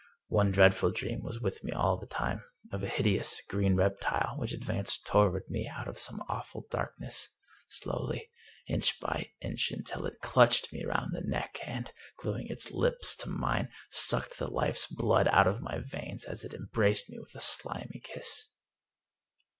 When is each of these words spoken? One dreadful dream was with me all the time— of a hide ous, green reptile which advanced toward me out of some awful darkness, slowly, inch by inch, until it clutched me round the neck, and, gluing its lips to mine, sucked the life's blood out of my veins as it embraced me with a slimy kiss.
One 0.29 0.49
dreadful 0.49 0.89
dream 0.89 1.21
was 1.21 1.39
with 1.41 1.63
me 1.63 1.71
all 1.73 1.95
the 1.95 2.07
time— 2.07 2.43
of 2.73 2.81
a 2.81 2.89
hide 2.89 3.05
ous, 3.05 3.39
green 3.47 3.75
reptile 3.75 4.33
which 4.35 4.51
advanced 4.51 5.05
toward 5.05 5.47
me 5.47 5.67
out 5.71 5.87
of 5.87 5.99
some 5.99 6.23
awful 6.27 6.65
darkness, 6.71 7.29
slowly, 7.67 8.31
inch 8.67 8.99
by 8.99 9.29
inch, 9.41 9.69
until 9.69 10.07
it 10.07 10.19
clutched 10.19 10.73
me 10.73 10.83
round 10.85 11.13
the 11.13 11.21
neck, 11.21 11.59
and, 11.67 11.93
gluing 12.17 12.47
its 12.47 12.71
lips 12.71 13.15
to 13.17 13.29
mine, 13.29 13.69
sucked 13.91 14.39
the 14.39 14.49
life's 14.49 14.87
blood 14.87 15.27
out 15.27 15.45
of 15.45 15.61
my 15.61 15.77
veins 15.77 16.25
as 16.25 16.43
it 16.43 16.55
embraced 16.55 17.07
me 17.07 17.19
with 17.19 17.35
a 17.35 17.39
slimy 17.39 17.99
kiss. 18.03 18.47